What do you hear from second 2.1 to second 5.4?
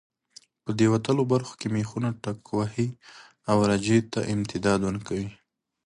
ټکوهي او رجه ته امتداد ورکوي.